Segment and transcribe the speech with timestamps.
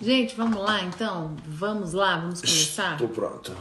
[0.00, 1.34] Gente, vamos lá então?
[1.46, 2.92] Vamos lá, vamos começar?
[2.92, 3.56] Estou pronto.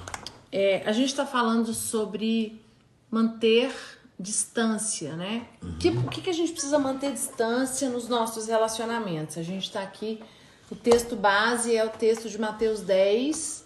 [0.52, 2.62] É, a gente está falando sobre
[3.10, 3.74] manter
[4.20, 5.46] distância, né?
[5.80, 9.38] Que- o que, que a gente precisa manter distância nos nossos relacionamentos?
[9.38, 10.22] A gente está aqui,
[10.70, 13.66] o texto base é o texto de Mateus 10,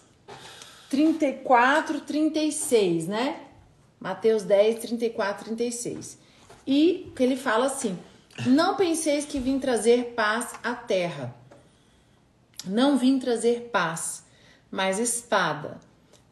[0.88, 3.40] 34, 36, né?
[4.00, 6.18] Mateus 10, 34, 36.
[6.66, 7.98] E que ele fala assim:
[8.46, 11.34] Não penseis que vim trazer paz à terra.
[12.64, 14.24] Não vim trazer paz,
[14.70, 15.78] mas espada.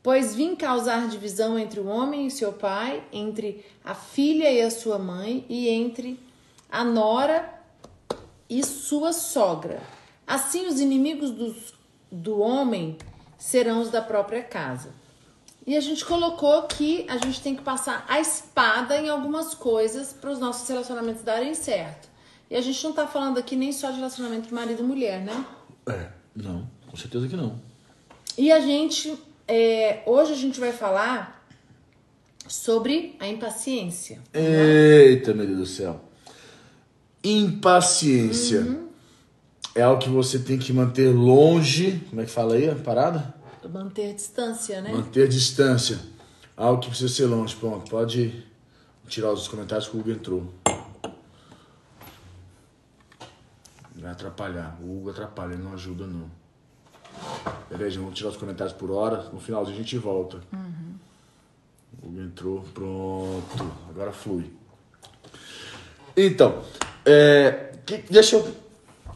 [0.03, 4.71] Pois vim causar divisão entre o homem e seu pai, entre a filha e a
[4.71, 6.19] sua mãe, e entre
[6.71, 7.53] a nora
[8.49, 9.83] e sua sogra.
[10.27, 11.75] Assim, os inimigos dos,
[12.11, 12.97] do homem
[13.37, 14.93] serão os da própria casa.
[15.67, 20.13] E a gente colocou que a gente tem que passar a espada em algumas coisas
[20.13, 22.09] para os nossos relacionamentos darem certo.
[22.51, 25.45] E a gente não tá falando aqui nem só de relacionamento marido e mulher, né?
[25.89, 27.61] É, não, com certeza que não.
[28.37, 31.45] E a gente, é, hoje a gente vai falar
[32.47, 34.21] sobre a impaciência.
[34.33, 36.01] Eita, meu Deus do céu.
[37.23, 38.81] Impaciência.
[39.75, 42.03] É algo que você tem que manter longe.
[42.09, 43.35] Como é que fala aí a parada?
[43.73, 44.93] Manter distância, né?
[44.93, 45.99] Manter distância.
[46.57, 47.55] Algo que precisa ser longe.
[47.55, 48.45] Pronto, pode
[49.07, 50.55] tirar os comentários que o Hugo entrou.
[54.01, 54.77] Vai atrapalhar.
[54.83, 56.31] O Hugo atrapalha, ele não ajuda não.
[57.71, 59.25] Beleza, vamos tirar os comentários por hora.
[59.33, 60.39] No finalzinho a gente volta.
[62.03, 63.73] O Hugo entrou, pronto.
[63.91, 64.53] Agora flui.
[66.17, 66.63] Então,
[67.05, 68.69] é, que- deixa eu.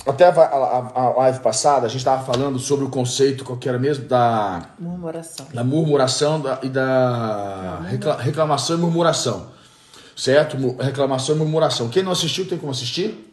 [0.05, 3.69] Até a, a- a live passada a gente estava falando sobre o conceito, qual que
[3.69, 4.07] era mesmo?
[4.09, 5.47] Da Murmuração.
[5.55, 9.53] da murmuração da- e da recla- reclamação e murmuração.
[10.17, 10.57] Certo?
[10.81, 11.89] Reclamação e murmuração.
[11.89, 13.32] Quem não assistiu tem como assistir?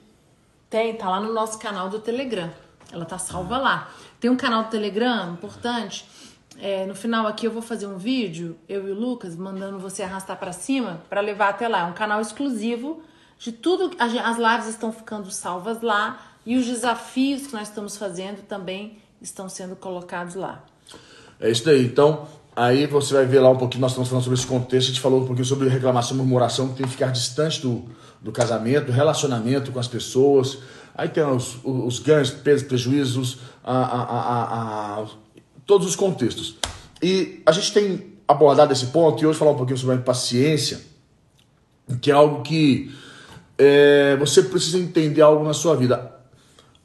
[0.70, 2.52] Tem, tá lá no nosso canal do Telegram.
[2.92, 3.90] Ela tá salva lá.
[4.20, 6.06] Tem um canal do Telegram importante.
[6.62, 10.04] É, no final aqui eu vou fazer um vídeo, eu e o Lucas, mandando você
[10.04, 11.82] arrastar pra cima pra levar até lá.
[11.82, 13.02] É um canal exclusivo
[13.38, 13.92] de tudo.
[13.98, 19.48] As lives estão ficando salvas lá e os desafios que nós estamos fazendo também estão
[19.48, 20.64] sendo colocados lá.
[21.40, 21.86] É isso daí.
[21.86, 24.92] Então, aí você vai ver lá um pouquinho, nós estamos falando sobre esse contexto, a
[24.92, 27.86] gente falou um pouquinho sobre reclamação murmuração, que tem que ficar distante do,
[28.22, 30.60] do casamento, do relacionamento com as pessoas.
[30.96, 35.06] Aí tem os, os ganhos, perdas, prejuízos, a, a, a,
[35.66, 36.58] todos os contextos.
[37.02, 39.98] E a gente tem abordado esse ponto e hoje falar um pouquinho sobre a
[42.02, 42.94] que é algo que
[43.58, 46.16] é, você precisa entender algo na sua vida.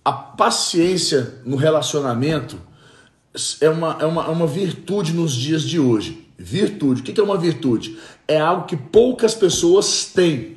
[0.04, 2.58] A paciência no relacionamento
[3.60, 6.26] é uma, é uma, é uma virtude nos dias de hoje.
[6.38, 7.00] Virtude.
[7.00, 7.98] O que é uma virtude?
[8.26, 10.53] É algo que poucas pessoas têm.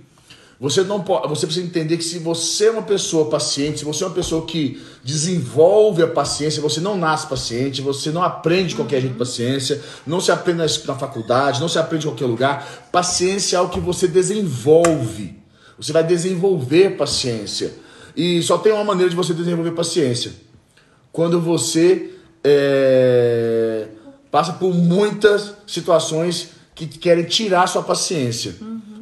[0.60, 4.04] Você não pode, você precisa entender que se você é uma pessoa paciente, se você
[4.04, 8.76] é uma pessoa que desenvolve a paciência, você não nasce paciente, você não aprende de
[8.76, 12.90] qualquer jeito paciência, não se aprende na, faculdade, não se aprende em qualquer lugar.
[12.92, 15.38] Paciência é algo que você desenvolve.
[15.78, 17.72] Você vai desenvolver paciência.
[18.16, 20.32] E só tem uma maneira de você desenvolver paciência.
[21.12, 22.14] Quando você
[22.44, 23.88] é,
[24.32, 28.56] passa por muitas situações que querem tirar sua paciência.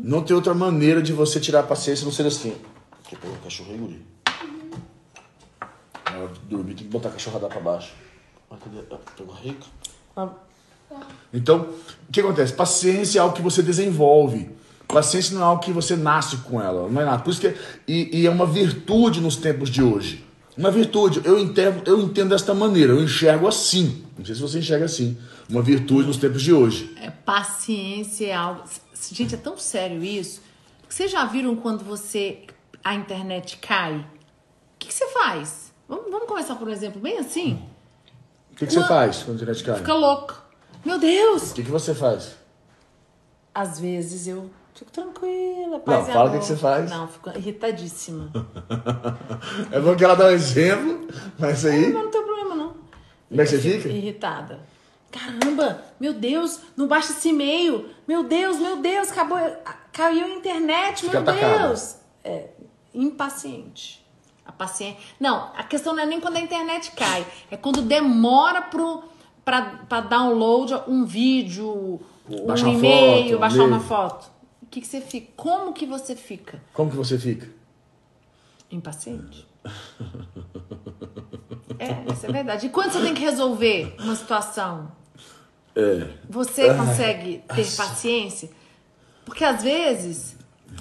[0.05, 2.53] Não tem outra maneira de você tirar a paciência não ser assim.
[3.09, 4.01] Quer pegar o cachorro aí, guri?
[6.11, 7.91] Na hora de dormir tem que botar a cachorrada pra baixo.
[8.51, 8.77] Ah, cadê?
[8.91, 9.65] Ah, pegou a rica?
[11.33, 11.69] Então,
[12.07, 12.53] o que acontece?
[12.53, 14.47] Paciência é algo que você desenvolve.
[14.87, 17.23] Paciência não é algo que você nasce com ela, não é nada.
[17.23, 17.57] Por isso que é-
[17.87, 20.23] e, e é uma virtude nos tempos de hoje.
[20.55, 24.05] Uma virtude, eu entendo, eu entendo desta maneira, eu enxergo assim.
[24.15, 25.17] Não sei se você enxerga assim.
[25.49, 26.93] Uma virtude nos tempos de hoje.
[26.99, 28.63] É, paciência é algo.
[29.11, 30.41] Gente, é tão sério isso.
[30.89, 32.39] Vocês já viram quando você.
[32.83, 33.97] a internet cai?
[33.97, 34.05] O
[34.79, 35.73] que, que você faz?
[35.87, 37.61] Vamos, vamos começar por um exemplo bem assim?
[38.51, 39.77] O que, que você Uma- faz quando a internet cai?
[39.77, 40.41] Fica louco.
[40.83, 41.51] Meu Deus!
[41.51, 42.35] O que, que você faz?
[43.53, 45.79] Às vezes eu fico tranquila.
[45.79, 46.89] Paz Não, fala o que que você faz.
[46.89, 48.31] Não, fico irritadíssima.
[49.71, 51.07] É bom que ela dá um exemplo,
[51.39, 51.93] mas aí.
[51.93, 52.73] Mas não tem problema, não.
[53.29, 53.89] Como é que você fica?
[53.89, 54.59] Irritada.
[55.11, 57.89] Caramba, meu Deus, não baixa esse e-mail.
[58.07, 59.37] Meu Deus, meu Deus, acabou,
[59.91, 61.23] caiu a internet, meu.
[61.23, 61.97] Deus.
[62.23, 62.49] É,
[62.93, 64.05] impaciente.
[64.45, 64.97] A paciência.
[65.19, 69.03] Não, a questão não é nem quando a internet cai, é quando demora pro
[69.43, 74.31] para download um vídeo, um Baixar uma e-mail, foto, baixar uma foto.
[74.63, 75.31] O que, que você fica?
[75.35, 76.61] Como que você fica?
[76.73, 77.47] Como que você fica?
[78.71, 79.47] Impaciente.
[81.79, 82.67] É, isso é verdade.
[82.67, 84.91] E quando você tem que resolver uma situação,
[85.75, 86.07] É.
[86.29, 88.49] você consegue ter paciência?
[89.25, 90.35] Porque às vezes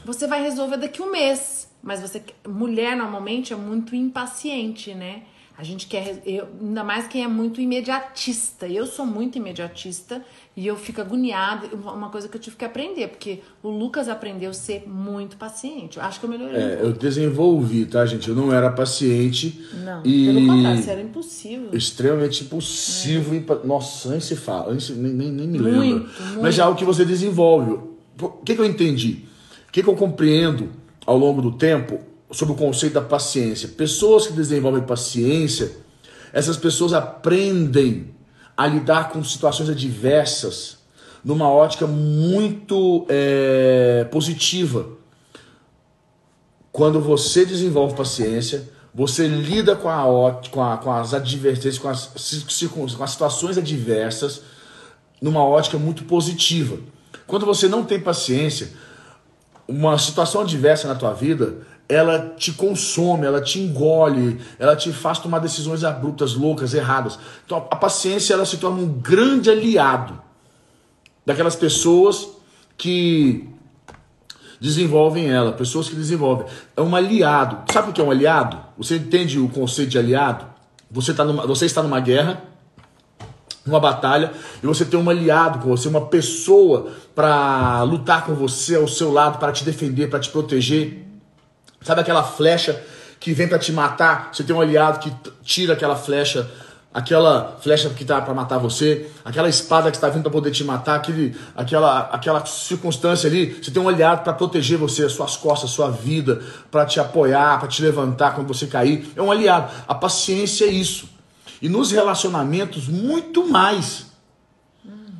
[0.05, 5.23] você vai resolver daqui um mês, mas você, mulher normalmente é muito impaciente, né?
[5.57, 8.67] A gente quer, eu, ainda mais quem é muito imediatista.
[8.67, 10.21] Eu sou muito imediatista
[10.57, 11.69] e eu fico agoniada.
[11.77, 15.97] Uma coisa que eu tive que aprender, porque o Lucas aprendeu a ser muito paciente.
[15.97, 16.61] Eu acho que eu melhorei.
[16.61, 18.29] É, eu desenvolvi, tá, gente?
[18.29, 19.65] Eu não era paciente.
[19.85, 20.27] Não, e...
[20.27, 21.69] pelo contrário, isso era impossível.
[21.73, 23.35] Extremamente impossível.
[23.35, 23.37] É.
[23.37, 23.61] Impa...
[23.63, 25.79] Nossa, nem se fala, nem, nem, nem me lembro.
[25.79, 27.79] Muito, Mas é algo que você desenvolve.
[28.21, 29.25] O que, que eu entendi?
[29.69, 30.71] O que, que eu compreendo
[31.07, 32.01] ao longo do tempo?
[32.31, 33.69] Sobre o conceito da paciência.
[33.69, 35.73] Pessoas que desenvolvem paciência,
[36.33, 38.15] essas pessoas aprendem
[38.57, 40.79] a lidar com situações adversas
[41.25, 44.89] numa ótica muito é, positiva.
[46.71, 52.07] Quando você desenvolve paciência, você lida com, a, com, a, com as advertências, com as,
[52.73, 54.43] com as situações adversas
[55.21, 56.79] numa ótica muito positiva.
[57.27, 58.71] Quando você não tem paciência,
[59.67, 65.19] uma situação adversa na tua vida, ela te consome, ela te engole, ela te faz
[65.19, 67.19] tomar decisões abruptas, loucas, erradas.
[67.45, 70.21] Então a paciência ela se torna um grande aliado
[71.27, 72.29] daquelas pessoas
[72.77, 73.49] que
[74.61, 76.47] desenvolvem ela, pessoas que desenvolvem.
[76.77, 77.71] É um aliado.
[77.71, 78.59] Sabe o que é um aliado?
[78.79, 80.47] Você entende o conceito de aliado?
[80.91, 82.43] Você, tá numa, você está numa guerra,
[83.67, 84.33] numa batalha,
[84.63, 89.13] e você tem um aliado com você, uma pessoa para lutar com você ao seu
[89.13, 91.04] lado, para te defender, para te proteger.
[91.85, 92.83] Sabe aquela flecha
[93.21, 94.31] que vem para te matar?
[94.33, 95.13] Você tem um aliado que
[95.45, 96.51] tira aquela flecha,
[96.93, 100.65] aquela flecha que tá para matar você, aquela espada que está vindo para poder te
[100.65, 103.63] matar, aquele, aquela, aquela circunstância ali.
[103.63, 106.99] Você tem um aliado para proteger você, as suas costas, a sua vida, para te
[106.99, 109.13] apoiar, para te levantar quando você cair.
[109.15, 109.71] É um aliado.
[109.87, 111.07] A paciência é isso.
[111.61, 114.07] E nos relacionamentos, muito mais.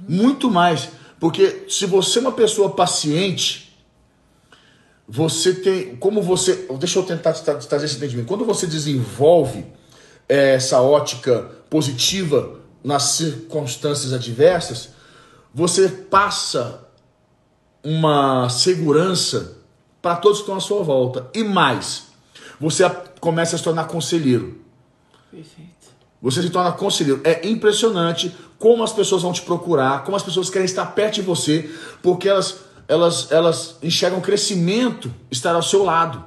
[0.09, 0.89] Muito mais.
[1.21, 3.64] Porque se você é uma pessoa paciente,
[5.07, 5.97] você tem.
[5.97, 6.67] Como você.
[6.79, 8.27] Deixa eu tentar trazer esse entendimento.
[8.27, 9.67] Quando você desenvolve
[10.29, 14.91] é, essa ótica positiva nas circunstâncias adversas,
[15.53, 16.89] você passa
[17.83, 19.59] uma segurança
[20.01, 21.29] para todos que estão à sua volta.
[21.35, 22.05] E mais,
[22.59, 22.89] você
[23.21, 24.59] começa a se tornar conselheiro.
[25.31, 25.73] Perfeito.
[26.21, 27.21] Você se torna conselheiro.
[27.23, 31.23] É impressionante como as pessoas vão te procurar, como as pessoas querem estar perto de
[31.23, 31.71] você,
[32.03, 36.25] porque elas elas, elas enxergam crescimento estar ao seu lado.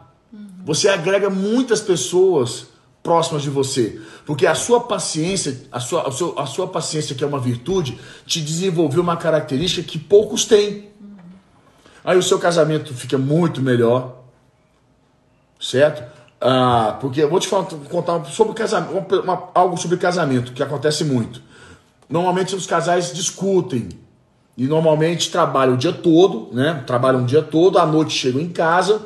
[0.65, 2.67] Você agrega muitas pessoas
[3.01, 7.27] próximas de você, porque a sua paciência, a sua, a a sua paciência que é
[7.27, 10.89] uma virtude, te desenvolveu uma característica que poucos têm.
[12.03, 14.23] Aí o seu casamento fica muito melhor,
[15.59, 16.03] certo?
[16.39, 21.03] Ah, porque eu vou te falar, contar sobre casamento, uma, algo sobre casamento que acontece
[21.03, 21.41] muito.
[22.09, 23.89] Normalmente os casais discutem,
[24.57, 26.83] e normalmente trabalham o dia todo, né?
[26.87, 28.99] Trabalham o dia todo, à noite chegam em casa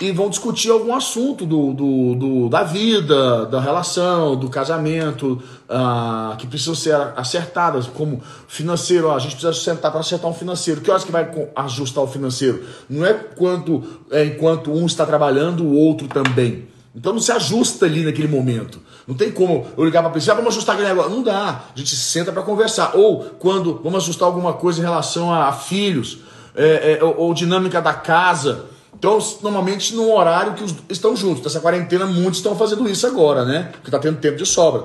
[0.00, 6.36] e vão discutir algum assunto do, do, do da vida, da relação, do casamento, uh,
[6.36, 9.10] que precisam ser acertadas, como financeiro.
[9.10, 10.80] a gente precisa sentar para acertar um financeiro.
[10.80, 12.62] Que horas que vai ajustar o financeiro?
[12.88, 16.68] Não é quanto é, enquanto um está trabalhando, o outro também.
[16.96, 18.80] Então não se ajusta ali naquele momento.
[19.06, 21.10] Não tem como eu ligar para a pessoa, ah, vamos ajustar aquele negócio.
[21.10, 21.64] Não dá.
[21.74, 22.96] A gente senta para conversar.
[22.96, 26.20] Ou quando vamos ajustar alguma coisa em relação a, a filhos,
[26.54, 28.64] é, é, ou, ou, dinâmica da casa.
[28.98, 31.44] Então, normalmente num horário que os, estão juntos.
[31.44, 33.68] Nessa quarentena, muitos estão fazendo isso agora, né?
[33.72, 34.84] Porque está tendo tempo de sobra.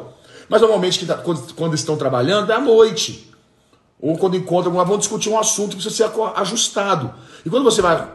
[0.50, 3.32] Mas normalmente, tá, quando, quando, estão trabalhando, é à noite.
[4.02, 7.14] Ou quando encontram, vão discutir um assunto que precisa ser ajustado.
[7.46, 8.06] E quando você vai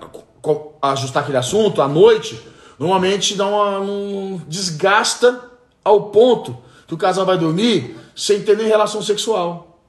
[0.83, 2.39] ajustar aquele assunto à noite
[2.79, 5.41] Normalmente dá uma, um, desgasta
[5.83, 6.57] ao ponto
[6.87, 9.81] que o casal vai dormir sem ter nem relação sexual.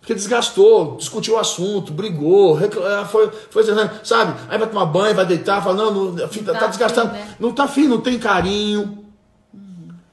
[0.00, 3.64] Porque desgastou, discutiu o assunto, brigou, reclamou, foi, foi
[4.02, 4.38] sabe?
[4.50, 7.10] Aí vai tomar banho, vai deitar, fala, não, não, tá, tá desgastando.
[7.10, 7.36] Afim, né?
[7.40, 9.04] Não tá afim, não tem carinho.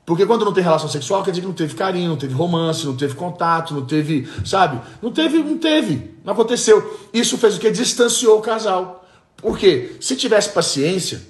[0.06, 2.86] Porque quando não tem relação sexual, quer dizer que não teve carinho, não teve romance,
[2.86, 4.80] não teve contato, não teve, sabe?
[5.02, 7.00] Não teve, não teve, não aconteceu.
[7.14, 7.70] Isso fez o que?
[7.70, 9.06] Distanciou o casal.
[9.38, 9.96] Por quê?
[10.00, 11.22] Se tivesse paciência,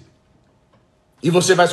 [1.24, 1.68] e você vai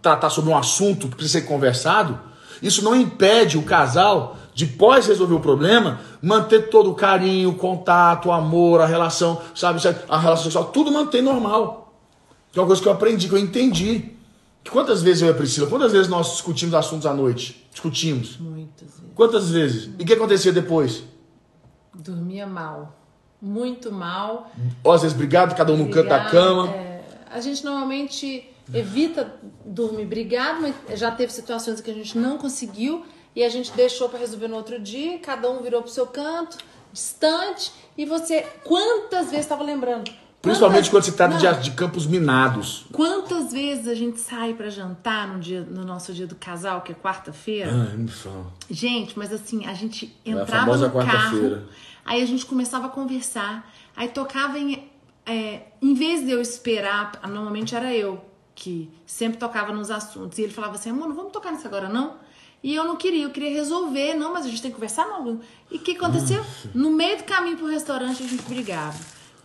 [0.00, 2.18] tratar sobre um assunto que precisa ser conversado,
[2.62, 7.54] isso não impede o casal, depois de resolver o problema, manter todo o carinho, o
[7.54, 11.94] contato, o amor, a relação, sabe, a relação sexual, tudo mantém normal.
[12.52, 14.12] Que é uma coisa que eu aprendi, que eu entendi.
[14.64, 17.66] Que quantas vezes eu e a Priscila, quantas vezes nós discutimos assuntos à noite?
[17.70, 18.36] Discutimos.
[18.38, 19.14] Muitas vezes.
[19.14, 19.90] Quantas vezes?
[19.98, 21.04] E o que acontecia depois?
[21.94, 22.96] Dormia mal.
[23.40, 24.50] Muito mal.
[24.82, 26.68] Ou às vezes brigado, cada um no canto da cama.
[26.70, 29.34] É, a gente normalmente evita
[29.64, 34.08] dormir brigado, mas já teve situações que a gente não conseguiu e a gente deixou
[34.08, 36.58] para resolver no outro dia, cada um virou pro seu canto,
[36.92, 40.10] distante, e você quantas vezes estava lembrando?
[40.40, 42.86] Principalmente Quantas- quando se trata de, de campos minados.
[42.92, 46.92] Quantas vezes a gente sai pra jantar no dia no nosso dia do casal, que
[46.92, 47.70] é quarta-feira?
[47.90, 48.46] Ai, me fala.
[48.70, 51.62] Gente, mas assim, a gente É a entrava no carro,
[52.04, 54.88] aí a gente começava a conversar, aí tocava em.
[55.26, 58.24] é, em vez de eu esperar, normalmente era eu
[58.60, 60.36] que sempre tocava nos assuntos.
[60.38, 62.14] E ele falava assim, amor, não vamos tocar nisso agora, não?
[62.60, 65.40] E eu não queria, eu queria resolver, não, mas a gente tem que conversar, não.
[65.70, 66.44] E o que aconteceu?
[66.74, 68.98] No meio do caminho pro restaurante a gente brigava.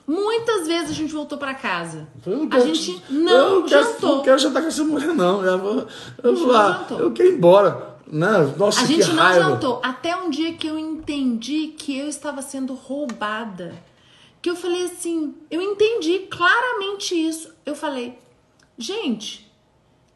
[0.07, 2.07] Muitas vezes a gente voltou pra casa.
[2.25, 4.15] Eu não A quero- gente eu não quero, jantou.
[4.17, 5.45] Não quero jantar com essa mulher, não.
[5.45, 5.87] Eu, vou,
[6.23, 7.93] eu, vou lá, eu quero ir embora.
[8.07, 9.49] Não, nossa, A gente não raiva.
[9.51, 9.79] jantou.
[9.83, 13.73] Até um dia que eu entendi que eu estava sendo roubada.
[14.41, 17.49] Que eu falei assim, eu entendi claramente isso.
[17.65, 18.19] Eu falei,
[18.77, 19.51] gente,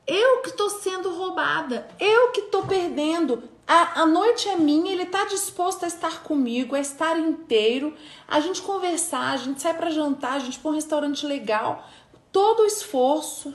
[0.05, 3.43] eu que tô sendo roubada, eu que tô perdendo.
[3.67, 7.93] A, a noite é minha, ele tá disposto a estar comigo, a estar inteiro,
[8.27, 11.85] a gente conversar, a gente sai pra jantar, a gente põe um restaurante legal,
[12.31, 13.53] todo o esforço.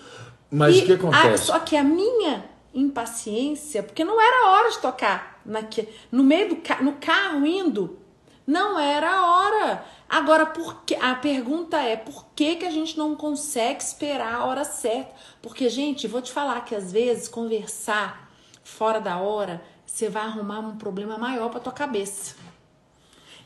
[0.51, 1.27] Mas o que acontece?
[1.29, 2.45] a- só que a minha
[2.75, 7.99] impaciência, porque não era hora de tocar naque, no meio do no carro indo,
[8.47, 9.85] não era a hora.
[10.13, 10.53] Agora,
[10.85, 15.11] que, a pergunta é por que, que a gente não consegue esperar a hora certa?
[15.41, 18.31] Porque, gente, vou te falar que às vezes conversar
[18.63, 22.37] fora da hora, você vai arrumar um problema maior pra tua cabeça.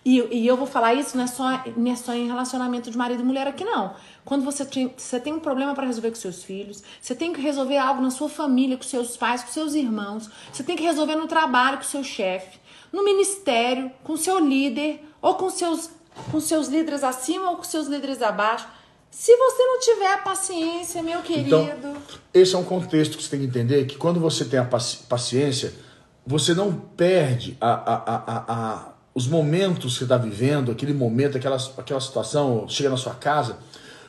[0.04, 1.44] E, e eu vou falar isso não é, só,
[1.76, 3.94] não é só em relacionamento de marido e mulher aqui, não.
[4.24, 7.40] Quando você tem, você tem um problema para resolver com seus filhos, você tem que
[7.40, 11.14] resolver algo na sua família, com seus pais, com seus irmãos, você tem que resolver
[11.14, 12.58] no trabalho com seu chefe,
[12.92, 15.90] no ministério, com seu líder, ou com seus,
[16.30, 18.66] com seus líderes acima ou com seus líderes abaixo.
[19.10, 21.56] Se você não tiver a paciência, meu querido.
[21.78, 21.96] Então,
[22.34, 24.98] esse é um contexto que você tem que entender que quando você tem a paci-
[25.08, 25.72] paciência,
[26.26, 31.56] você não perde a, a, a- os momentos que você está vivendo, aquele momento, aquela,
[31.78, 33.56] aquela situação, chega na sua casa,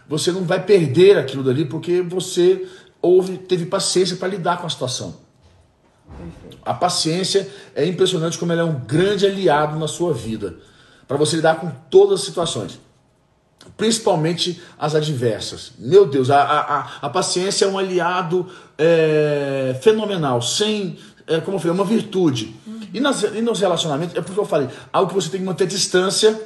[0.10, 2.68] você não vai perder aquilo dali porque você
[3.02, 5.16] houve, teve paciência para lidar com a situação.
[6.66, 10.58] A paciência é impressionante como ela é um grande aliado na sua vida,
[11.08, 12.80] para você lidar com todas as situações
[13.76, 15.74] principalmente as adversas.
[15.78, 18.48] Meu Deus, a, a, a, paciência é um aliado
[18.78, 22.56] é, fenomenal, sem, é, como eu falei, uma virtude.
[22.94, 25.68] E, nas, e nos relacionamentos, é porque eu falei, algo que você tem que manter
[25.68, 26.40] distância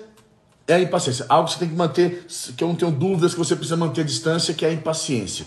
[0.67, 1.25] é a impaciência.
[1.29, 2.25] Algo que você tem que manter,
[2.57, 5.45] que eu não tenho dúvidas que você precisa manter distância, que é a impaciência.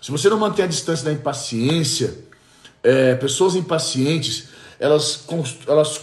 [0.00, 2.18] Se você não manter a distância da impaciência,
[2.82, 5.24] é, pessoas impacientes, elas,
[5.66, 6.00] elas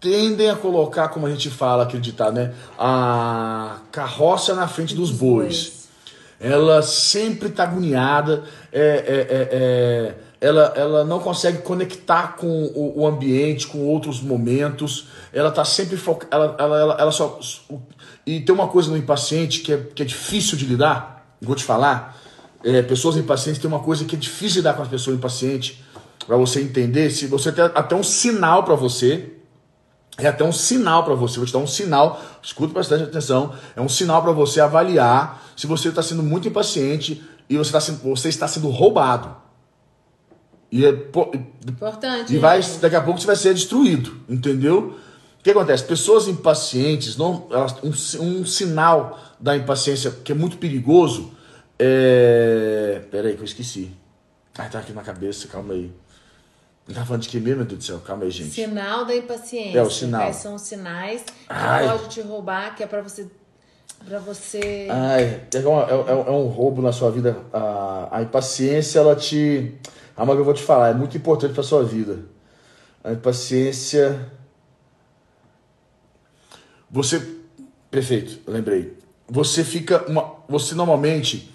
[0.00, 2.54] tendem a colocar, como a gente fala, acreditar, né?
[2.78, 5.80] A carroça na frente dos bois.
[6.40, 13.00] Ela sempre está agoniada, é, é, é, é, ela, ela não consegue conectar com o,
[13.00, 17.38] o ambiente, com outros momentos, ela está sempre focada, ela, ela, ela, ela só...
[18.24, 21.62] E tem uma coisa no impaciente que é, que é difícil de lidar, vou te
[21.62, 22.18] falar,
[22.64, 25.78] é, pessoas impacientes tem uma coisa que é difícil lidar com as pessoas impacientes,
[26.26, 29.39] para você entender, se você tem até um sinal para você,
[30.26, 33.80] é até um sinal para você, vou te dar um sinal, escuta bastante atenção, é
[33.80, 37.98] um sinal para você avaliar se você está sendo muito impaciente e você, tá sendo,
[38.02, 39.34] você está sendo roubado.
[40.72, 40.90] E, é,
[41.68, 42.32] Importante.
[42.34, 44.96] e vai, daqui a pouco você vai ser destruído, entendeu?
[45.38, 45.82] O que acontece?
[45.84, 47.90] Pessoas impacientes, não, elas- um,
[48.22, 51.32] um sinal da impaciência que é muito perigoso
[51.78, 53.00] é.
[53.10, 53.90] Peraí, que eu esqueci.
[54.58, 55.90] Ai, tá aqui na cabeça, calma aí.
[56.94, 58.00] Tá falando de que mesmo, meu Deus do céu?
[58.00, 58.50] Calma aí, gente.
[58.50, 59.78] Sinal da impaciência.
[59.78, 60.22] É, o sinal.
[60.22, 61.88] Quais são os sinais que Ai.
[61.88, 63.28] pode te roubar, que é pra você.
[64.08, 64.88] Pra você.
[64.90, 67.36] Ai, é, uma- é- é- é um roubo na sua vida.
[67.52, 69.74] A, a impaciência, ela te.
[70.16, 72.18] Ah, mas eu vou te falar, é muito importante pra sua vida.
[73.04, 74.30] A impaciência.
[76.90, 77.36] Você.
[77.90, 78.96] Perfeito, lembrei.
[79.28, 80.04] Você fica.
[80.08, 81.52] Uma, você normalmente.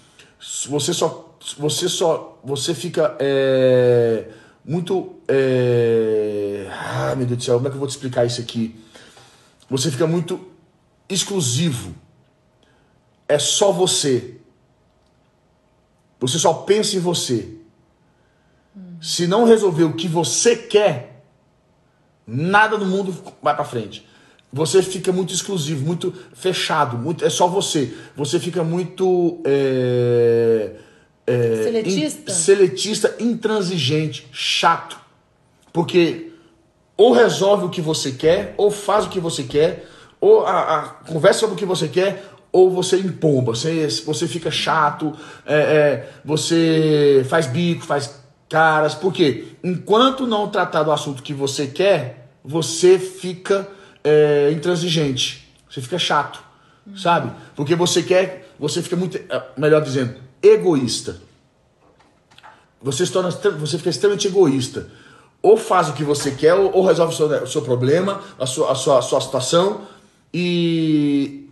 [0.68, 1.36] Você só.
[1.58, 2.38] Você só.
[2.44, 3.16] Você fica.
[3.18, 4.24] é,
[4.66, 5.14] muito.
[5.28, 8.74] É, ah, meu Deus do céu, como é que eu vou te explicar isso aqui?
[9.70, 10.40] Você fica muito
[11.08, 11.94] exclusivo
[13.28, 14.36] é só você.
[16.20, 17.56] Você só pensa em você.
[19.00, 21.24] Se não resolver o que você quer,
[22.26, 24.06] nada no mundo vai para frente.
[24.52, 27.94] Você fica muito exclusivo, muito fechado, muito é só você.
[28.14, 30.76] Você fica muito é,
[31.26, 32.30] é, Seletista?
[32.30, 34.96] in- seletista, intransigente, chato,
[35.72, 36.30] porque
[36.96, 39.86] ou resolve o que você quer, ou faz o que você quer,
[40.20, 44.50] ou a, a- conversa sobre o que você quer, ou você empomba, você, você fica
[44.50, 45.12] chato,
[45.44, 48.18] é, é, você faz bico, faz
[48.48, 53.68] caras, porque enquanto não tratar do assunto que você quer, você fica
[54.02, 56.40] é, intransigente, você fica chato,
[56.96, 57.30] sabe?
[57.54, 60.14] Porque você quer você fica muito, é, melhor dizendo,
[60.54, 61.20] egoísta.
[62.82, 64.88] Você, se torna, você fica extremamente egoísta.
[65.42, 68.72] Ou faz o que você quer, ou, resolve o seu, o seu problema, a sua,
[68.72, 69.82] a, sua, a sua situação.
[70.32, 71.48] E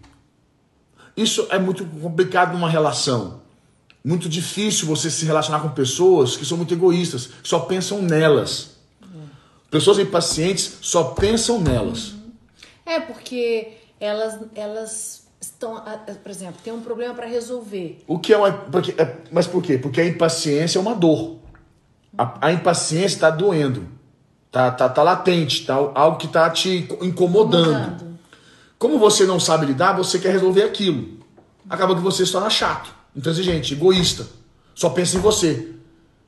[1.16, 3.42] isso é muito complicado numa relação.
[4.04, 8.74] Muito difícil você se relacionar com pessoas que são muito egoístas, que só pensam nelas.
[9.70, 12.14] Pessoas impacientes só pensam nelas.
[12.86, 15.82] É, porque elas, elas estão,
[16.22, 18.02] por exemplo, tem um problema para resolver.
[18.06, 18.52] O que é uma.
[18.52, 19.78] Porque, é, mas por quê?
[19.78, 21.38] Porque a impaciência é uma dor.
[22.16, 23.86] A, a impaciência está doendo.
[24.50, 27.70] Tá, tá, tá latente, tá algo que está te incomodando.
[27.70, 28.18] incomodando.
[28.78, 31.18] Como você não sabe lidar, você quer resolver aquilo.
[31.68, 34.26] Acaba que você se torna chato, intransigente, egoísta.
[34.74, 35.70] Só pensa em você.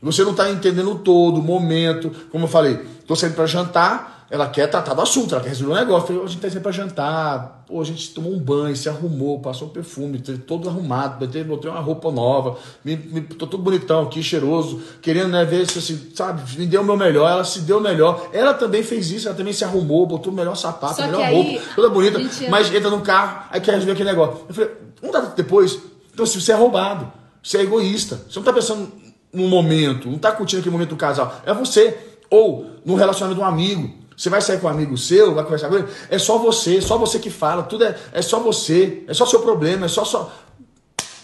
[0.03, 2.11] Você não está entendendo todo, o momento.
[2.31, 5.73] Como eu falei, estou saindo para jantar, ela quer tratar do assunto, ela quer resolver
[5.73, 6.09] um negócio.
[6.09, 9.41] Falei, a gente está saindo para jantar, pô, a gente tomou um banho, se arrumou,
[9.41, 14.03] passou um perfume, todo arrumado, botei, botei uma roupa nova, me, me, tô todo bonitão
[14.03, 17.61] aqui, cheiroso, querendo né, ver se, assim, sabe, me deu o meu melhor, ela se
[17.61, 18.29] deu o melhor.
[18.33, 21.61] Ela também fez isso, ela também se arrumou, botou o melhor sapato, a melhor roupa,
[21.77, 22.19] toda bonita,
[22.51, 24.45] mas entra no carro, aí quer resolver aquele negócio.
[24.49, 24.71] Eu falei,
[25.03, 25.79] um dado depois,
[26.13, 28.91] então se você é roubado, você é egoísta, você não está pensando
[29.33, 31.97] no momento, não está curtindo aquele momento do casal, é você.
[32.29, 34.06] Ou no relacionamento de um amigo.
[34.17, 36.97] Você vai sair com um amigo seu, vai conversar com ele, é só você, só
[36.97, 40.33] você que fala, tudo é, é só você, é só seu problema, é só só.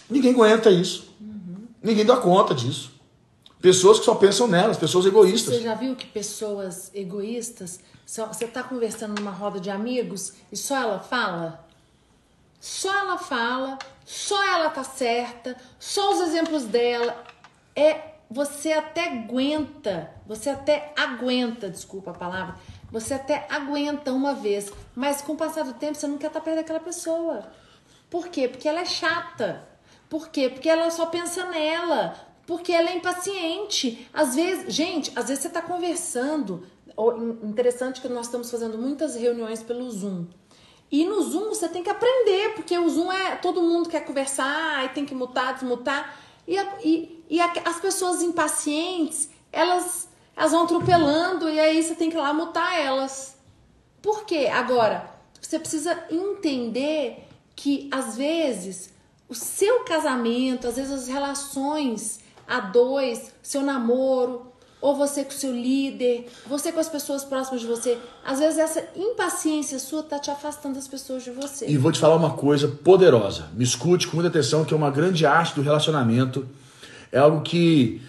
[0.09, 1.11] Ninguém aguenta isso.
[1.19, 1.65] Uhum.
[1.81, 2.91] Ninguém dá conta disso.
[3.59, 5.55] Pessoas que só pensam nelas, pessoas egoístas.
[5.55, 10.75] Você já viu que pessoas egoístas, você está conversando numa roda de amigos e só
[10.75, 11.65] ela fala?
[12.59, 17.23] Só ela fala, só ela tá certa, só os exemplos dela
[17.75, 22.55] é você até aguenta, você até aguenta, desculpa a palavra,
[22.93, 26.39] você até aguenta uma vez, mas com o passar do tempo você não quer estar
[26.41, 27.51] perto daquela pessoa.
[28.07, 28.47] Por quê?
[28.47, 29.67] Porque ela é chata.
[30.07, 30.47] Por quê?
[30.47, 32.15] Porque ela só pensa nela.
[32.45, 34.07] Porque ela é impaciente.
[34.13, 36.67] Às vezes, gente, às vezes você está conversando.
[37.41, 40.27] Interessante que nós estamos fazendo muitas reuniões pelo Zoom.
[40.91, 44.85] E no Zoom você tem que aprender, porque o Zoom é todo mundo quer conversar,
[44.85, 46.15] e tem que mutar, desmutar.
[46.47, 52.15] E, e, e as pessoas impacientes, elas, elas vão atropelando e aí você tem que
[52.15, 53.35] ir lá mutar elas.
[54.01, 54.49] Por quê?
[54.51, 55.09] Agora,
[55.41, 58.91] você precisa entender que às vezes
[59.29, 65.33] o seu casamento, às vezes as relações a dois, seu namoro, ou você com o
[65.33, 67.97] seu líder, você com as pessoas próximas de você.
[68.25, 71.65] Às vezes essa impaciência sua tá te afastando das pessoas de você.
[71.67, 73.47] E vou te falar uma coisa poderosa.
[73.53, 76.45] Me escute com muita atenção, que é uma grande arte do relacionamento.
[77.13, 78.01] É algo que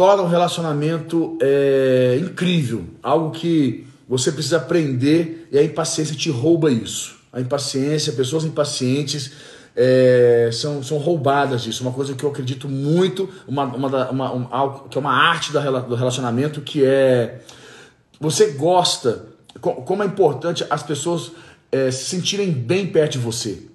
[0.00, 2.86] torna um relacionamento é, incrível.
[3.02, 7.18] Algo que você precisa aprender e a impaciência te rouba isso.
[7.30, 9.30] A impaciência, pessoas impacientes
[9.76, 11.82] é, são, são roubadas disso.
[11.82, 15.52] Uma coisa que eu acredito muito, uma, uma, uma, uma algo, que é uma arte
[15.52, 17.42] do relacionamento, que é
[18.18, 19.26] você gosta,
[19.60, 21.32] como é importante as pessoas
[21.70, 23.66] é, se sentirem bem perto de você.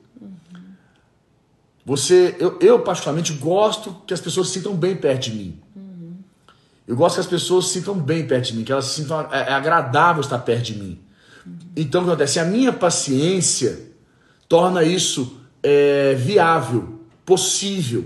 [1.85, 5.64] Você, eu, eu particularmente gosto que as pessoas se sintam bem perto de mim.
[6.87, 9.27] Eu gosto que as pessoas se sintam bem perto de mim, que elas se sintam
[9.31, 10.99] é, é agradável estar perto de mim.
[11.75, 12.39] Então o que acontece?
[12.39, 13.79] A minha paciência
[14.47, 18.05] torna isso é, viável, possível.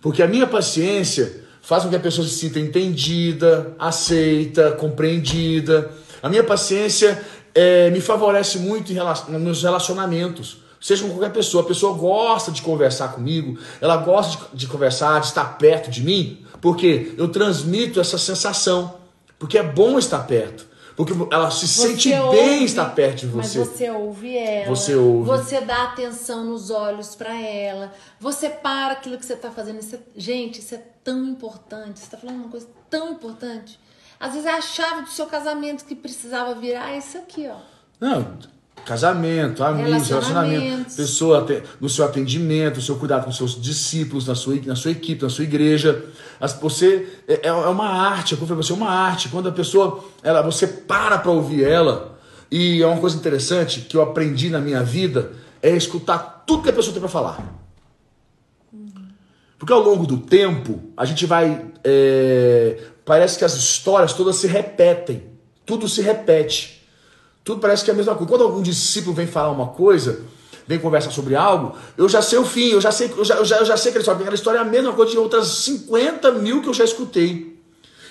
[0.00, 5.90] Porque a minha paciência faz com que a pessoa se sinta entendida, aceita, compreendida.
[6.22, 7.20] A minha paciência
[7.54, 10.58] é, me favorece muito nos meus relacionamentos.
[10.80, 15.20] Seja com qualquer pessoa, a pessoa gosta de conversar comigo, ela gosta de, de conversar,
[15.20, 18.94] de estar perto de mim, porque eu transmito essa sensação,
[19.38, 20.70] porque é bom estar perto.
[20.96, 23.58] Porque ela se você sente ouve, bem estar perto de você.
[23.58, 24.66] Mas você ouve ela.
[24.68, 25.26] Você ouve.
[25.28, 27.90] Você dá atenção nos olhos para ela.
[28.18, 29.80] Você para aquilo que você está fazendo.
[29.80, 32.00] Isso é, gente, isso é tão importante.
[32.00, 33.80] Você está falando uma coisa tão importante.
[34.18, 37.56] Às vezes é a chave do seu casamento que precisava virar isso aqui, ó.
[37.98, 38.36] Não,
[38.84, 41.46] Casamento, amigos, relacionamento, pessoa
[41.80, 45.28] no seu atendimento, no seu cuidado com seus discípulos, na sua, na sua equipe, na
[45.28, 46.04] sua igreja.
[46.60, 49.28] Você é, é uma arte, eu você é uma arte.
[49.28, 52.18] Quando a pessoa, ela, você para para ouvir ela,
[52.50, 56.70] e é uma coisa interessante que eu aprendi na minha vida, é escutar tudo que
[56.70, 57.60] a pessoa tem para falar.
[59.58, 61.66] Porque ao longo do tempo, a gente vai.
[61.84, 65.24] É, parece que as histórias todas se repetem.
[65.66, 66.79] Tudo se repete.
[67.44, 68.28] Tudo parece que é a mesma coisa.
[68.28, 70.20] Quando algum discípulo vem falar uma coisa,
[70.66, 73.44] vem conversar sobre algo, eu já sei o fim, eu já sei, eu já, eu
[73.44, 74.20] já, eu já sei aquela história.
[74.20, 77.58] Aquela história é a mesma coisa de outras 50 mil que eu já escutei.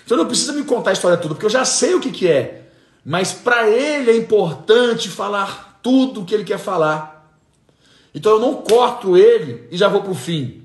[0.05, 2.27] Então não precisa me contar a história toda, porque eu já sei o que, que
[2.27, 2.69] é.
[3.05, 7.19] Mas para ele é importante falar tudo o que ele quer falar.
[8.13, 10.63] Então eu não corto ele e já vou pro fim.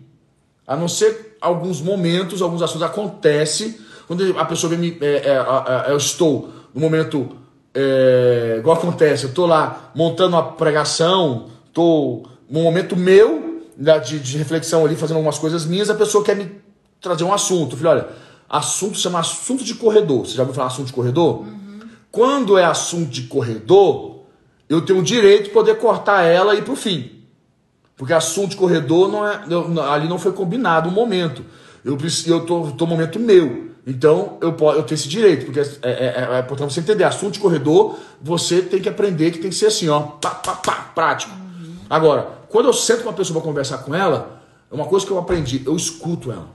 [0.67, 4.99] A não ser alguns momentos, alguns assuntos acontece quando a pessoa vem me.
[5.01, 7.44] É, é, é, eu estou no momento.
[7.75, 14.39] É, igual acontece, eu estou lá montando uma pregação, estou num momento meu de, de,
[14.39, 16.51] reflexão ali, fazendo algumas coisas minhas, a pessoa quer me
[17.01, 17.75] trazer um assunto.
[17.75, 18.09] Eu falei, olha,
[18.49, 20.27] assunto chama assunto de corredor.
[20.27, 21.41] Você já ouviu falar assunto de corredor?
[21.41, 21.81] Uhum.
[22.11, 24.21] Quando é assunto de corredor,
[24.69, 27.11] eu tenho o direito de poder cortar ela e ir pro fim.
[27.97, 29.41] Porque assunto de corredor não é,
[29.93, 31.45] ali não foi combinado o um momento.
[31.85, 33.74] Eu eu tô, tô momento meu.
[33.87, 37.35] Então eu eu tenho esse direito, porque é, é, é, é portanto você entender assunto
[37.35, 40.91] de corredor, você tem que aprender que tem que ser assim, ó, pá, pá, pá,
[40.95, 41.33] prático.
[41.33, 41.77] Uhum.
[41.89, 45.13] Agora, quando eu sento com uma pessoa para conversar com ela, é uma coisa que
[45.13, 46.49] eu aprendi, eu escuto ela.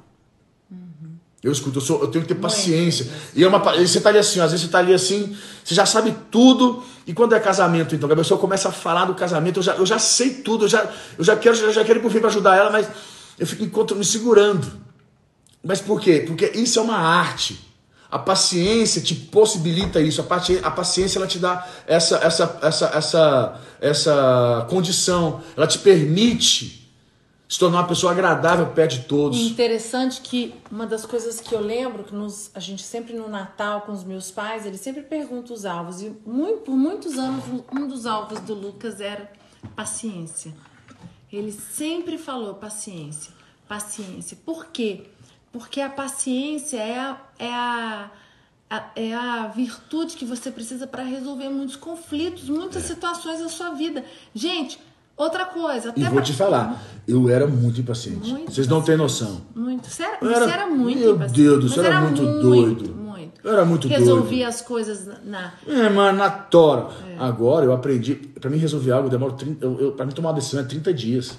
[1.41, 3.07] Eu escuto, eu, sou, eu tenho que ter paciência.
[3.33, 5.85] E é uma, você tá ali assim, às vezes você tá ali assim, você já
[5.85, 6.83] sabe tudo.
[7.07, 9.85] E quando é casamento, então, a pessoa começa a falar do casamento, eu já, eu
[9.85, 12.27] já sei tudo, eu já, eu já quero, já, já quero ir pro fim para
[12.27, 12.89] ajudar ela, mas
[13.37, 14.69] eu fico encontro, me segurando.
[15.63, 16.23] Mas por quê?
[16.25, 17.59] Porque isso é uma arte.
[18.09, 20.21] A paciência te possibilita isso.
[20.21, 25.41] A paciência, ela te dá essa, essa, essa, essa, essa condição.
[25.55, 26.79] Ela te permite
[27.47, 29.39] se tornar uma pessoa agradável perto de todos.
[29.39, 33.81] Interessante que uma das coisas que eu lembro, que nos, a gente sempre no Natal
[33.81, 36.01] com os meus pais, eles sempre perguntam os alvos.
[36.01, 39.31] E muito, por muitos anos, um dos alvos do Lucas era
[39.75, 40.53] paciência.
[41.31, 43.31] Ele sempre falou paciência,
[43.67, 44.37] paciência.
[44.45, 45.05] Por quê?
[45.51, 48.12] Porque a paciência é a, é a,
[48.69, 52.88] a é a virtude que você precisa para resolver muitos conflitos, muitas é.
[52.88, 54.05] situações da sua vida.
[54.33, 54.79] Gente,
[55.19, 56.21] Outra coisa, até E vou pra...
[56.21, 58.31] te falar, eu era muito impaciente.
[58.31, 59.41] Muito Vocês não têm noção.
[59.53, 59.85] Muito.
[59.89, 61.41] Você era, era, você era muito Meu impaciente.
[61.41, 62.95] Deus do céu, era, era muito, muito doido.
[62.95, 63.41] Muito.
[63.43, 64.21] Eu era muito Resolvia doido.
[64.21, 65.53] Resolvia as coisas na.
[65.67, 66.88] É, mano, na tora.
[67.05, 67.17] É.
[67.19, 68.15] Agora eu aprendi.
[68.15, 69.65] Pra mim resolver algo demora 30.
[69.65, 71.38] Eu, eu, pra mim tomar uma decisão é 30 dias.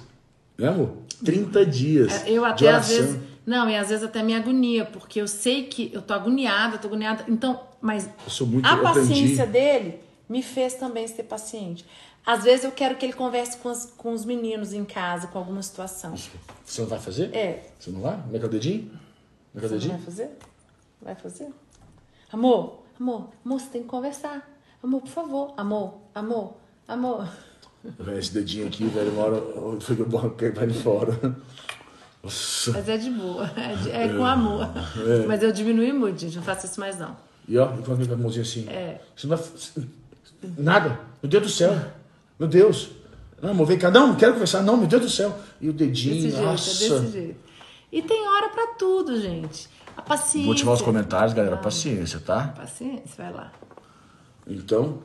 [0.59, 0.91] Né, amor?
[1.25, 2.23] 30 dias.
[2.27, 3.19] É, eu até às vezes.
[3.45, 6.87] Não, e às vezes até me agonia, porque eu sei que eu tô agoniada, tô
[6.87, 7.25] agoniada.
[7.27, 9.99] Então, mas eu a paciência dele
[10.29, 11.85] me fez também ser paciente.
[12.25, 15.39] Às vezes eu quero que ele converse com, as, com os meninos em casa, com
[15.39, 16.13] alguma situação.
[16.63, 17.35] Você não vai fazer?
[17.35, 17.71] É.
[17.79, 18.15] Você não vai?
[18.29, 18.91] Vai com o dedinho?
[19.53, 19.93] Vai com o dedinho?
[19.95, 20.29] vai fazer?
[21.01, 21.49] Vai fazer?
[22.31, 24.47] Amor, amor, amor, você tem que conversar.
[24.83, 25.53] Amor, por favor.
[25.57, 26.53] Amor, amor,
[26.87, 27.27] amor.
[28.17, 31.35] Esse dedinho aqui, velho, uma hora fica bom que vai fora.
[32.23, 32.71] Nossa.
[32.71, 34.69] Mas é de boa, é, de, é com amor.
[34.97, 35.25] É.
[35.25, 37.15] Mas eu diminui muito, gente, não faço isso mais não.
[37.47, 38.67] E ó, e quando a mãozinha assim?
[38.69, 39.01] É.
[39.15, 39.45] Você não vai...
[40.57, 40.99] Nada.
[41.21, 41.79] Meu Deus do céu.
[42.39, 42.89] Meu Deus.
[43.41, 43.89] Não, amor, vem cá.
[43.89, 44.61] Não, não quero conversar.
[44.61, 45.37] Não, meu Deus do céu.
[45.59, 46.69] E o dedinho, desse jeito, nossa.
[46.69, 47.39] É desse jeito.
[47.91, 49.67] E tem hora para tudo, gente.
[49.97, 50.45] A paciência.
[50.45, 51.57] Vou ativar os comentários, galera.
[51.57, 52.53] Paciência, tá?
[52.55, 53.51] Paciência, vai lá.
[54.47, 54.99] Então,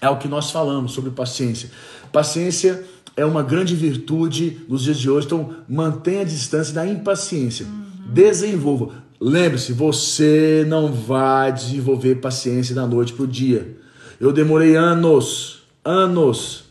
[0.00, 1.70] é o que nós falamos sobre paciência.
[2.12, 2.84] Paciência
[3.16, 5.26] é uma grande virtude nos dias de hoje.
[5.26, 7.66] Então, mantenha a distância da impaciência.
[7.66, 8.12] Uhum.
[8.12, 8.90] Desenvolva.
[9.18, 13.76] Lembre-se, você não vai desenvolver paciência da noite para o dia.
[14.20, 16.64] Eu demorei anos anos.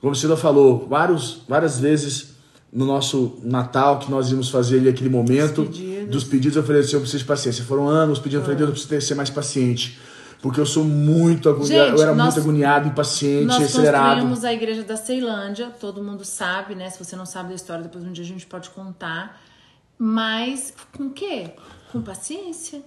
[0.00, 2.36] Como Cida falou, vários, várias vezes
[2.72, 6.10] no nosso Natal que nós íamos fazer ali aquele momento pedidos.
[6.10, 7.64] dos pedidos, eu falei assim, eu preciso de paciência.
[7.64, 9.98] Foram anos pedindo, eu falei, Deus, eu preciso ser mais paciente.
[10.40, 14.04] Porque eu sou muito agoniado, Gente, eu era nós, muito agoniado, impaciente, nós acelerado.
[14.04, 16.90] Nós construímos a igreja da Ceilândia, todo mundo sabe, né?
[16.90, 19.40] Se você não sabe da história, depois um dia a gente pode contar.
[19.98, 21.50] Mas com o quê?
[21.90, 22.82] Com paciência.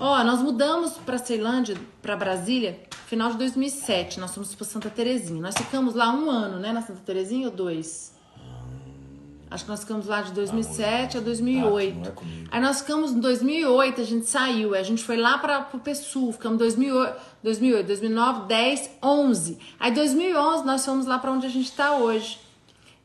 [0.00, 4.18] Ó, nós mudamos para Ceilândia, para Brasília, final de 2007.
[4.18, 5.40] Nós fomos para Santa Terezinha.
[5.40, 8.15] Nós ficamos lá um ano, né, na Santa Terezinha ou dois?
[9.48, 11.96] Acho que nós ficamos lá de 2007 ah, a 2008.
[12.04, 14.74] Ah, é aí nós ficamos em 2008, a gente saiu.
[14.74, 19.58] A gente foi lá para o PSUL, ficamos 2008, 2008, 2009, 10, 11.
[19.78, 22.40] Aí 2011 nós fomos lá para onde a gente está hoje.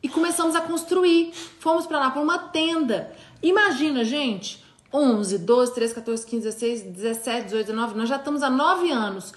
[0.02, 1.32] E começamos a construir.
[1.60, 3.12] Fomos para lá para uma tenda.
[3.44, 8.50] Imagina, gente, 11, 12, 13, 14, 15, 16, 17, 18, 19, nós já estamos há
[8.50, 9.32] 9 anos.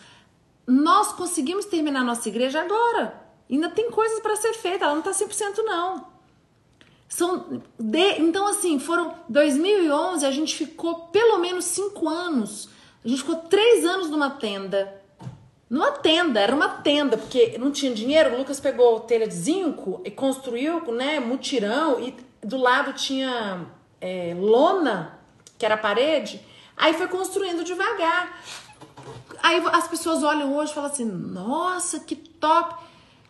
[0.67, 3.23] Nós conseguimos terminar nossa igreja agora.
[3.51, 6.14] Ainda tem coisas para ser feitas, ela não está 100% não.
[7.09, 12.69] São de, então assim, foram 2011, a gente ficou pelo menos 5 anos.
[13.05, 15.01] A gente ficou 3 anos numa tenda.
[15.69, 18.35] Numa tenda, era uma tenda, porque não tinha dinheiro.
[18.35, 23.67] O Lucas pegou telha de zinco e construiu, né, mutirão e do lado tinha
[24.01, 25.19] é, lona
[25.59, 26.41] que era parede,
[26.77, 28.39] aí foi construindo devagar.
[29.43, 32.77] Aí as pessoas olham hoje e falam assim: nossa, que top!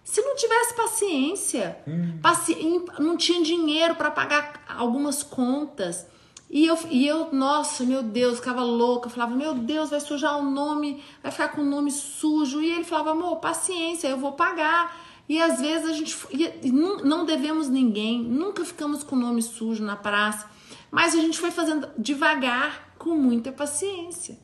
[0.04, 2.18] Se não tivesse paciência, hum.
[2.22, 2.54] paci
[2.98, 6.06] não tinha dinheiro para pagar algumas contas.
[6.50, 9.06] E eu, e eu, nossa, meu Deus, ficava louca.
[9.06, 12.60] Eu falava, meu Deus, vai sujar o nome, vai ficar com o nome sujo.
[12.60, 14.94] E ele falava, amor, paciência, eu vou pagar.
[15.28, 16.16] E às vezes a gente
[16.62, 20.46] e não devemos ninguém, nunca ficamos com o nome sujo na praça,
[20.90, 24.38] mas a gente foi fazendo devagar, com muita paciência.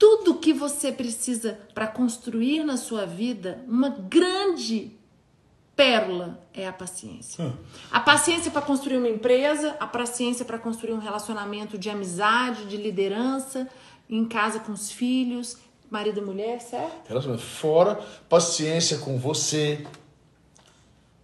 [0.00, 4.92] Tudo que você precisa para construir na sua vida uma grande
[5.76, 7.44] pérola é a paciência.
[7.44, 7.52] Hum.
[7.92, 12.78] A paciência para construir uma empresa, a paciência para construir um relacionamento de amizade, de
[12.78, 13.68] liderança,
[14.08, 15.58] em casa com os filhos,
[15.90, 17.06] marido e mulher, certo?
[17.06, 19.86] Relacionamento fora, paciência com você.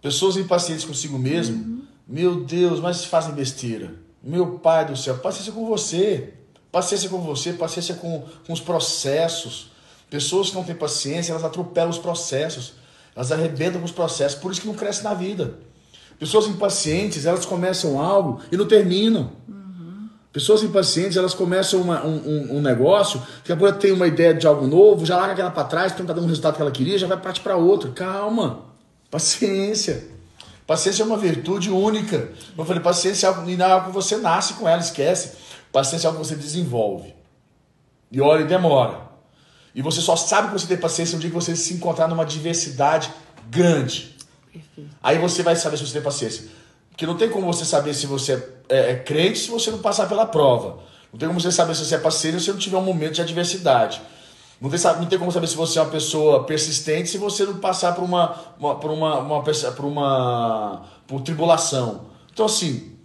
[0.03, 1.81] Pessoas impacientes consigo mesmo, uhum.
[2.07, 3.95] meu Deus, mas fazem besteira.
[4.21, 6.36] Meu pai do céu, paciência com você.
[6.71, 9.71] Paciência com você, paciência com, com os processos.
[10.09, 12.73] Pessoas que não têm paciência, elas atropelam os processos.
[13.15, 14.39] Elas arrebentam com os processos.
[14.39, 15.55] Por isso que não cresce na vida.
[16.19, 19.31] Pessoas impacientes, elas começam algo e não terminam.
[20.37, 24.45] Pessoas impacientes, elas começam uma, um, um, negócio, daqui a pouco tem uma ideia de
[24.45, 27.07] algo novo, já larga aquela para trás, tenta dar um resultado que ela queria, já
[27.07, 27.91] vai partir para outro.
[27.93, 28.59] Calma,
[29.09, 30.07] paciência.
[30.67, 32.29] Paciência é uma virtude única.
[32.55, 35.31] Eu falei, paciência é algo, não é algo que você nasce com ela, esquece.
[35.77, 37.13] Paciência é algo que você desenvolve.
[38.11, 38.99] E olha, demora.
[39.75, 42.25] E você só sabe que você tem paciência no dia que você se encontrar numa
[42.25, 43.13] diversidade
[43.47, 44.15] grande.
[44.51, 44.89] Perfeito.
[45.03, 46.45] Aí você vai saber se você tem paciência.
[46.89, 50.09] Porque não tem como você saber se você é, é crente se você não passar
[50.09, 50.79] pela prova.
[51.13, 53.13] Não tem como você saber se você é paciente se você não tiver um momento
[53.13, 54.01] de adversidade.
[54.59, 57.59] Não tem, não tem como saber se você é uma pessoa persistente se você não
[57.59, 62.07] passar por uma, uma, por uma, uma, por uma por tribulação.
[62.33, 62.97] Então, assim,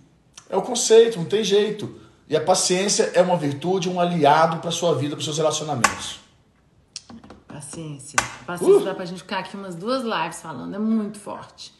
[0.48, 2.00] é o conceito, não tem jeito.
[2.32, 6.18] E a paciência é uma virtude, um aliado para sua vida, para seus relacionamentos.
[7.46, 8.18] Paciência.
[8.46, 8.84] Paciência uh!
[8.84, 11.74] dá pra gente ficar aqui umas duas lives falando, é muito forte.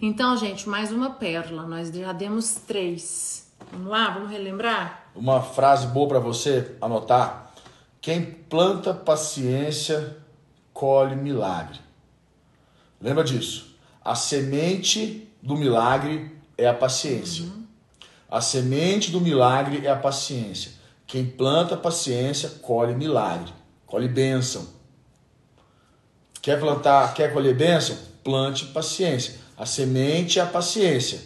[0.00, 1.66] Então, gente, mais uma pérola.
[1.66, 3.52] Nós já demos três.
[3.70, 5.10] Vamos lá, vamos relembrar?
[5.14, 7.52] Uma frase boa para você anotar.
[8.00, 10.16] Quem planta paciência
[10.72, 11.78] colhe milagre.
[12.98, 13.76] Lembra disso?
[14.02, 17.44] A semente do milagre é a paciência.
[17.44, 17.59] Uhum.
[18.30, 20.72] A semente do milagre é a paciência.
[21.04, 23.52] Quem planta paciência colhe milagre,
[23.84, 24.68] colhe bênção.
[26.40, 27.98] Quer plantar, quer colher bênção?
[28.22, 29.34] Plante paciência.
[29.56, 31.20] A semente é a paciência.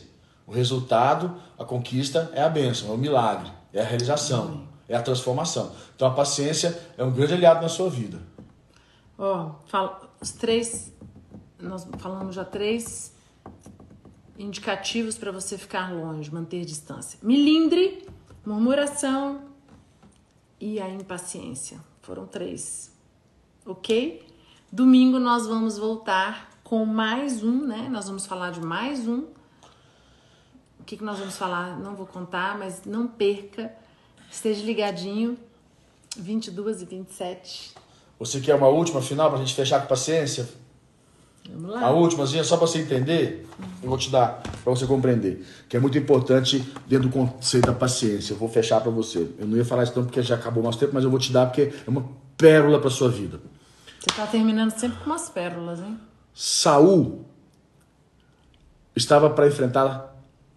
[0.47, 5.03] O resultado, a conquista é a bênção, é o milagre, é a realização, é a
[5.03, 5.73] transformação.
[5.95, 8.19] Então a paciência é um grande aliado na sua vida.
[9.19, 10.90] Ó, oh, os três,
[11.61, 13.14] nós falamos já três
[14.38, 18.07] indicativos para você ficar longe, manter distância: milindre,
[18.44, 19.42] murmuração
[20.61, 21.79] e a impaciência.
[22.03, 22.92] Foram três,
[23.64, 24.27] ok?
[24.70, 27.88] Domingo nós vamos voltar com mais um, né?
[27.90, 29.25] Nós vamos falar de mais um.
[30.81, 31.79] O que, que nós vamos falar?
[31.79, 33.75] Não vou contar, mas não perca.
[34.31, 35.38] Esteja ligadinho.
[36.16, 37.75] 22 e 27.
[38.18, 40.49] Você quer uma última final para a gente fechar com paciência?
[41.83, 43.47] A última, só para você entender,
[43.83, 47.73] eu vou te dar para você compreender, que é muito importante dentro do conceito da
[47.73, 48.33] paciência.
[48.33, 49.29] Eu vou fechar para você.
[49.39, 51.19] Eu não ia falar isso não porque já acabou o nosso tempo, mas eu vou
[51.19, 53.41] te dar porque é uma pérola para sua vida.
[54.01, 55.99] Você está terminando sempre com umas pérolas, hein?
[56.35, 57.25] Saul
[58.97, 60.15] estava para enfrentar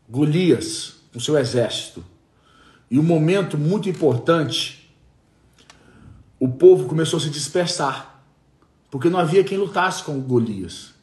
[0.10, 2.04] Golias com seu exército.
[2.90, 4.90] E um momento muito importante,
[6.40, 8.17] o povo começou a se dispersar,
[8.90, 10.94] porque não havia quem lutasse com Golias.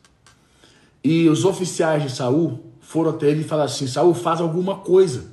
[1.03, 5.33] E os oficiais de Saul foram até ele e falaram assim: Saul, faz alguma coisa.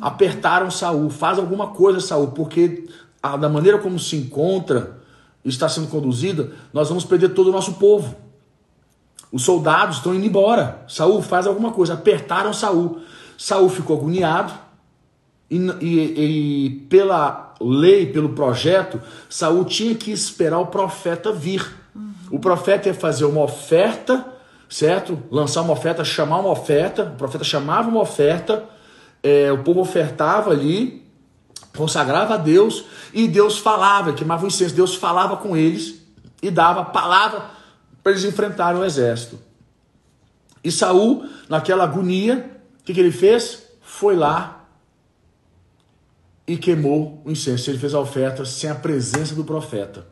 [0.00, 2.88] Apertaram Saul, faz alguma coisa, Saul, porque
[3.22, 5.00] a, da maneira como se encontra,
[5.44, 8.16] está sendo conduzida, nós vamos perder todo o nosso povo.
[9.30, 10.84] Os soldados estão indo embora.
[10.88, 11.94] Saul faz alguma coisa.
[11.94, 13.00] Apertaram Saul.
[13.38, 14.52] Saul ficou agoniado.
[15.50, 21.81] E, e, e, pela lei, pelo projeto, Saul tinha que esperar o profeta vir.
[22.32, 24.26] O profeta ia fazer uma oferta,
[24.66, 25.22] certo?
[25.30, 27.04] Lançar uma oferta, chamar uma oferta.
[27.04, 28.64] O profeta chamava uma oferta.
[29.22, 31.06] É, o povo ofertava ali,
[31.76, 34.74] consagrava a Deus e Deus falava, queimava o incenso.
[34.74, 36.00] Deus falava com eles
[36.40, 37.50] e dava palavra
[38.02, 39.38] para eles enfrentarem o exército.
[40.64, 43.62] E Saul, naquela agonia, o que, que ele fez?
[43.82, 44.64] Foi lá
[46.46, 47.68] e queimou o incenso.
[47.68, 50.11] Ele fez a oferta sem a presença do profeta.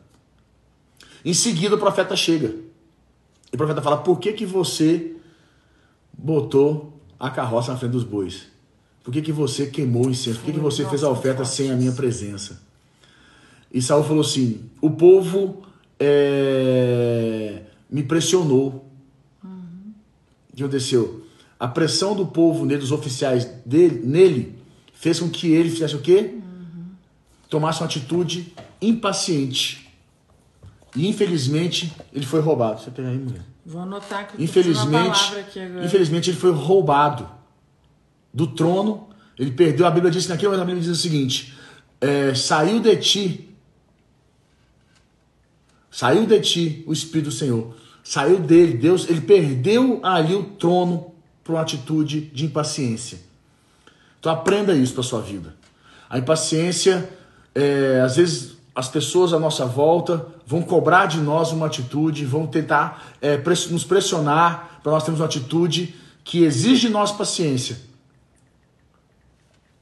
[1.23, 2.55] Em seguida, o profeta chega.
[3.51, 5.15] E o profeta fala: Por que, que você
[6.13, 8.47] botou a carroça na frente dos bois?
[9.03, 10.39] Por que, que você queimou o incenso?
[10.39, 12.61] Por que, que você fez a oferta sem a minha presença?
[13.71, 15.63] E Saul falou assim: O povo
[15.99, 18.85] é, me pressionou.
[19.43, 21.25] O que aconteceu?
[21.59, 24.55] A pressão do povo nele, dos oficiais dele, nele,
[24.93, 26.31] fez com que ele fizesse o quê?
[26.33, 26.85] Uhum.
[27.49, 29.80] Tomasse uma atitude impaciente.
[30.95, 32.81] E infelizmente ele foi roubado.
[32.81, 33.41] Você tem aí, mulher?
[33.65, 35.85] Vou anotar que eu Infelizmente, aqui agora.
[35.85, 37.29] infelizmente ele foi roubado
[38.33, 39.07] do trono.
[39.37, 39.85] Ele perdeu.
[39.85, 41.53] A Bíblia diz naquele momento a Bíblia diz o seguinte:
[41.99, 43.49] é, saiu de ti,
[45.89, 48.73] saiu de ti o Espírito do Senhor, saiu dele.
[48.77, 53.19] Deus, ele perdeu ali o trono por uma atitude de impaciência.
[54.19, 55.55] Então aprenda isso para sua vida.
[56.09, 57.09] A impaciência,
[57.55, 62.47] é, às vezes as pessoas à nossa volta vão cobrar de nós uma atitude, vão
[62.47, 63.37] tentar é,
[63.69, 67.79] nos pressionar para nós termos uma atitude que exige de nós paciência.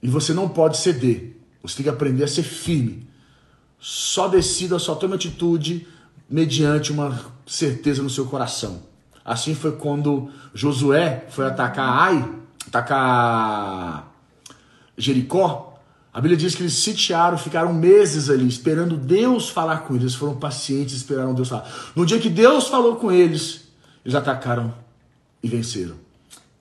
[0.02, 1.36] E você não pode ceder.
[1.62, 3.08] Você tem que aprender a ser firme.
[3.80, 5.88] Só decida, só tome atitude
[6.30, 8.82] mediante uma certeza no seu coração.
[9.24, 12.36] Assim foi quando Josué foi atacar Ai,
[12.68, 14.12] atacar
[14.98, 15.69] Jericó.
[16.12, 20.04] A Bíblia diz que eles sitiaram, ficaram meses ali, esperando Deus falar com eles.
[20.04, 21.70] Eles foram pacientes, esperaram Deus falar.
[21.96, 23.70] No dia que Deus falou com eles,
[24.04, 24.74] eles atacaram
[25.44, 25.96] e venceram.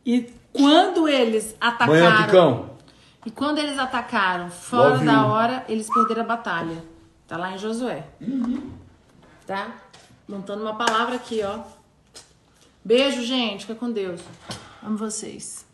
[0.05, 1.57] E quando eles
[1.87, 2.27] Manhã, atacaram.
[2.27, 2.71] Picão.
[3.25, 5.27] E quando eles atacaram fora Love da you.
[5.29, 6.85] hora, eles perderam a batalha.
[7.27, 8.07] Tá lá em Josué.
[9.47, 9.77] Tá?
[10.27, 11.61] Montando uma palavra aqui, ó.
[12.85, 13.63] Beijo, gente.
[13.67, 14.21] Fica com Deus.
[14.83, 15.68] Amo vocês.